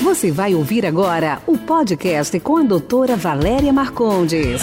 [0.00, 4.62] Você vai ouvir agora o podcast com a doutora Valéria Marcondes.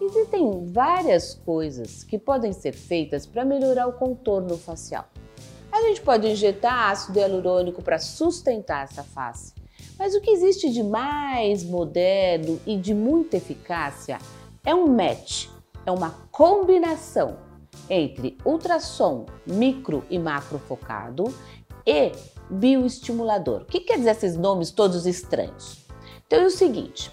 [0.00, 5.04] Existem várias coisas que podem ser feitas para melhorar o contorno facial.
[5.70, 9.52] A gente pode injetar ácido hialurônico para sustentar essa face.
[9.98, 14.18] Mas o que existe de mais moderno e de muita eficácia
[14.64, 15.48] é um match,
[15.84, 17.51] é uma combinação
[17.88, 21.32] entre ultrassom micro e macro focado
[21.86, 22.12] e
[22.50, 23.62] bioestimulador.
[23.62, 25.78] O que quer dizer esses nomes todos estranhos?
[26.26, 27.10] Então é o seguinte,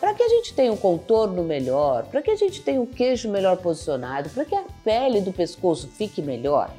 [0.00, 2.86] para que a gente tenha um contorno melhor, para que a gente tenha o um
[2.86, 6.70] queixo melhor posicionado, para que a pele do pescoço fique melhor,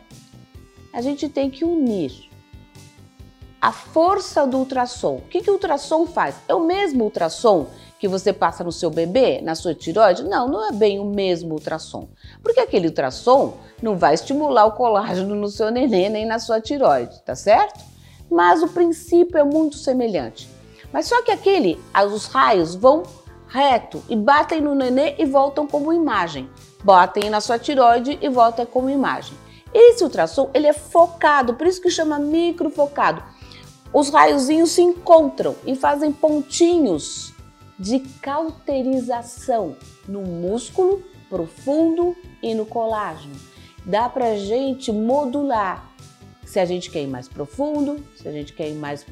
[0.91, 2.29] a gente tem que unir
[3.61, 5.15] a força do ultrassom.
[5.15, 6.35] O que, que o ultrassom faz?
[6.49, 7.67] É o mesmo ultrassom
[8.03, 10.25] que você passa no seu bebê, na sua tiroide?
[10.25, 12.09] Não, não é bem o mesmo ultrassom.
[12.41, 17.23] Porque aquele ultrassom não vai estimular o colágeno no seu neném nem na sua tiroide,
[17.23, 17.79] tá certo?
[18.29, 20.49] Mas o princípio é muito semelhante.
[20.91, 21.79] Mas só que aquele,
[22.13, 23.03] os raios vão
[23.47, 26.49] reto e batem no neném e voltam como imagem.
[26.83, 29.37] Batem na sua tiroide e voltam como imagem.
[29.73, 33.23] Esse ultrassom, ele é focado, por isso que chama microfocado.
[33.93, 37.32] Os raiozinhos se encontram e fazem pontinhos
[37.77, 39.75] de cauterização
[40.07, 43.35] no músculo profundo e no colágeno.
[43.85, 45.91] Dá para gente modular
[46.45, 49.05] se a gente quer ir mais profundo, se a gente quer ir mais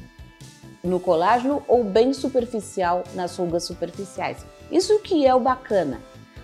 [0.82, 4.46] no colágeno ou bem superficial nas rugas superficiais.
[4.70, 6.00] Isso que é o bacana.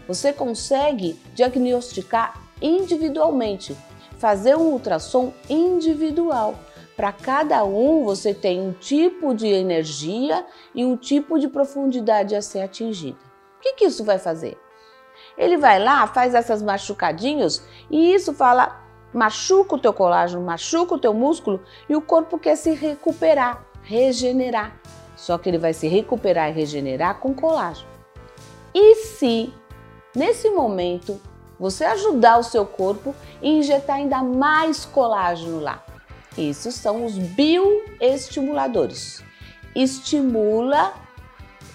[0.06, 3.77] Você consegue diagnosticar individualmente,
[4.19, 6.58] fazer um ultrassom individual
[6.98, 12.42] para cada um, você tem um tipo de energia e um tipo de profundidade a
[12.42, 13.16] ser atingida.
[13.56, 14.58] O que, que isso vai fazer?
[15.36, 18.82] Ele vai lá, faz essas machucadinhos e isso fala,
[19.14, 24.76] machuca o teu colágeno, machuca o teu músculo e o corpo quer se recuperar, regenerar.
[25.14, 27.88] Só que ele vai se recuperar e regenerar com colágeno.
[28.74, 29.54] E se
[30.16, 31.20] nesse momento
[31.60, 35.84] você ajudar o seu corpo e injetar ainda mais colágeno lá?
[36.38, 39.25] Isso são os bioestimuladores.
[39.75, 40.94] Estimula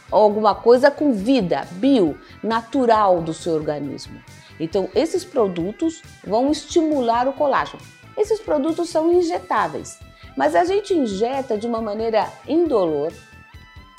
[0.09, 4.23] alguma coisa com vida, bio, natural do seu organismo.
[4.57, 7.83] Então, esses produtos vão estimular o colágeno.
[8.15, 9.99] Esses produtos são injetáveis,
[10.37, 13.11] mas a gente injeta de uma maneira indolor,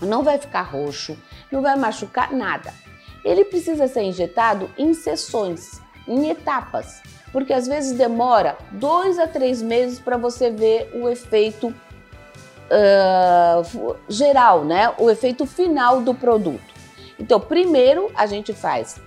[0.01, 1.15] não vai ficar roxo,
[1.53, 2.73] não vai machucar nada.
[3.23, 7.03] Ele precisa ser injetado em sessões, em etapas
[7.35, 11.75] porque às vezes demora dois a três meses para você ver o efeito
[12.71, 14.95] uh, geral, né?
[14.99, 16.73] O efeito final do produto.
[17.19, 19.01] Então, primeiro a gente faz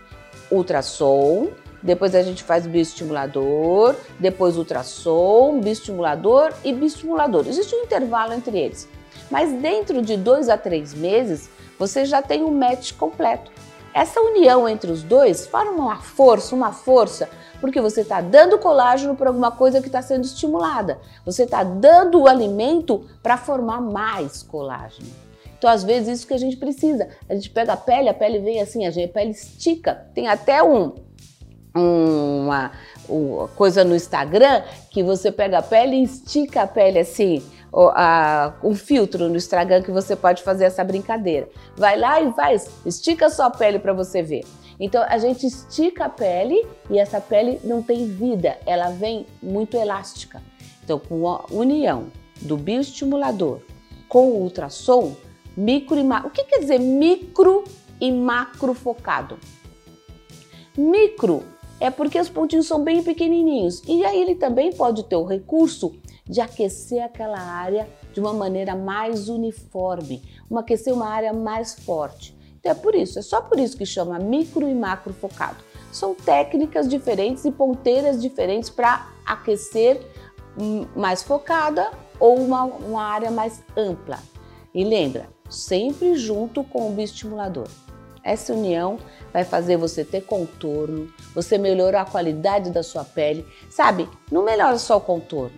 [0.51, 7.47] ultrassom, depois a gente faz bioestimulador, depois ultrassom, bioestimulador e bioestimulador.
[7.47, 8.89] Existe um intervalo entre eles.
[9.31, 13.49] Mas dentro de dois a três meses, você já tem um match completo.
[13.93, 19.15] Essa união entre os dois forma uma força, uma força porque você está dando colágeno
[19.15, 20.99] para alguma coisa que está sendo estimulada.
[21.25, 25.09] Você está dando o alimento para formar mais colágeno.
[25.57, 27.09] Então, às vezes, isso que a gente precisa.
[27.27, 30.07] A gente pega a pele, a pele vem assim, a, gente, a pele estica.
[30.13, 30.93] Tem até um,
[31.73, 32.71] uma,
[33.09, 34.61] uma coisa no Instagram
[34.91, 37.41] que você pega a pele e estica a pele assim
[38.63, 41.47] um filtro no Instagram que você pode fazer essa brincadeira.
[41.75, 44.43] Vai lá e faz, estica a sua pele para você ver.
[44.79, 49.75] Então a gente estica a pele e essa pele não tem vida, ela vem muito
[49.75, 50.41] elástica.
[50.83, 52.07] Então, com a união
[52.41, 53.59] do bioestimulador
[54.07, 55.15] com o ultrassom,
[55.55, 56.29] micro e macro.
[56.29, 57.63] O que quer dizer micro
[57.99, 59.37] e macro focado?
[60.77, 61.43] Micro
[61.79, 65.95] é porque os pontinhos são bem pequenininhos e aí ele também pode ter o recurso
[66.27, 72.37] de aquecer aquela área de uma maneira mais uniforme, uma aquecer uma área mais forte.
[72.59, 75.63] Então é por isso, é só por isso que chama micro e macro focado.
[75.91, 80.01] São técnicas diferentes e ponteiras diferentes para aquecer
[80.95, 84.19] mais focada ou uma, uma área mais ampla.
[84.73, 87.67] E lembra, sempre junto com o bioestimulador.
[88.23, 88.97] Essa união
[89.31, 93.45] vai fazer você ter contorno, você melhorar a qualidade da sua pele.
[93.69, 95.55] Sabe, não melhora só o contorno,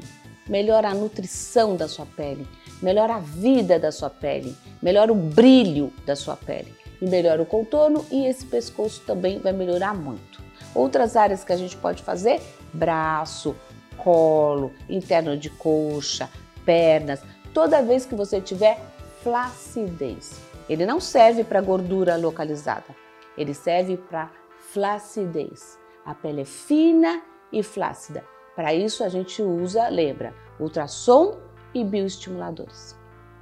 [0.49, 2.45] melhora a nutrição da sua pele,
[2.81, 7.45] melhora a vida da sua pele, melhora o brilho da sua pele e melhora o
[7.45, 10.41] contorno e esse pescoço também vai melhorar muito.
[10.73, 12.41] Outras áreas que a gente pode fazer:
[12.73, 13.55] braço,
[13.97, 16.29] colo, interno de coxa,
[16.65, 17.21] pernas,
[17.53, 18.79] toda vez que você tiver
[19.21, 20.39] flacidez.
[20.67, 22.95] Ele não serve para gordura localizada,
[23.37, 24.31] ele serve para
[24.71, 25.77] flacidez.
[26.05, 28.23] A pele é fina e flácida
[28.59, 31.38] Para isso a gente usa, lembra, ultrassom
[31.73, 32.94] e bioestimuladores.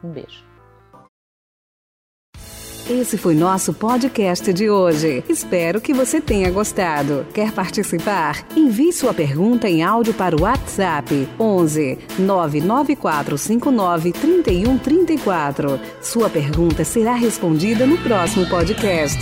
[0.04, 0.46] Um beijo.
[2.88, 5.24] Esse foi nosso podcast de hoje.
[5.28, 7.26] Espero que você tenha gostado.
[7.34, 8.46] Quer participar?
[8.56, 15.80] Envie sua pergunta em áudio para o WhatsApp 11 99459 3134.
[16.00, 19.18] Sua pergunta será respondida no próximo podcast.